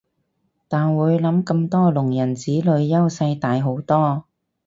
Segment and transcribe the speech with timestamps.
[0.67, 4.25] 但會諗咁多聾人子女優勢大好多